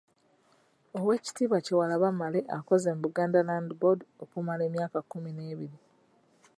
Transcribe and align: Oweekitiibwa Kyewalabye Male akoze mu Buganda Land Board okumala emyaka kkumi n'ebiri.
Oweekitiibwa 0.97 1.57
Kyewalabye 1.65 2.09
Male 2.19 2.39
akoze 2.57 2.89
mu 2.95 3.01
Buganda 3.05 3.39
Land 3.47 3.69
Board 3.79 3.99
okumala 4.23 4.61
emyaka 4.69 4.99
kkumi 5.03 5.31
n'ebiri. 5.33 5.77